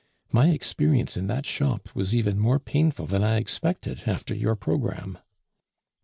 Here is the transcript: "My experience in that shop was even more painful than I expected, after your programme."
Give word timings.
"My 0.31 0.47
experience 0.47 1.15
in 1.15 1.27
that 1.27 1.45
shop 1.45 1.89
was 1.93 2.15
even 2.15 2.39
more 2.39 2.57
painful 2.57 3.05
than 3.05 3.23
I 3.23 3.35
expected, 3.37 4.01
after 4.07 4.33
your 4.33 4.55
programme." 4.55 5.19